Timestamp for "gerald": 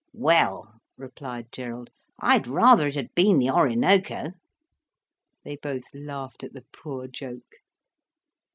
1.51-1.91